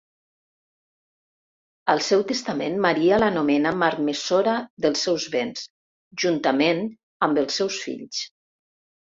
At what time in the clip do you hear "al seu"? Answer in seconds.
1.93-2.23